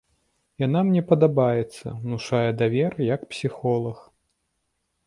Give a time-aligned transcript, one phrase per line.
[0.61, 3.97] Яна мне падабаецца, унушае давер, як псіхолаг.